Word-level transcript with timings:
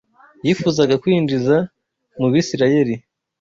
yifuzaga 0.45 0.95
kwinjiza 1.03 1.55
mu 2.19 2.27
Bisirayeli 2.33 2.95